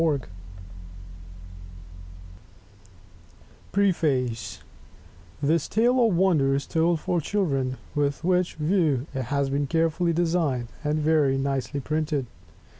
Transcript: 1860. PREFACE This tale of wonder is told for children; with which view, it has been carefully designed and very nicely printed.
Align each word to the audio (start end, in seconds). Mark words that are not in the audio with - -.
1860. 0.01 2.91
PREFACE 3.71 4.63
This 5.43 5.67
tale 5.67 6.03
of 6.03 6.15
wonder 6.15 6.55
is 6.55 6.65
told 6.65 6.99
for 6.99 7.21
children; 7.21 7.77
with 7.93 8.23
which 8.23 8.55
view, 8.55 9.05
it 9.13 9.25
has 9.25 9.51
been 9.51 9.67
carefully 9.67 10.11
designed 10.11 10.69
and 10.83 10.97
very 10.97 11.37
nicely 11.37 11.79
printed. 11.79 12.25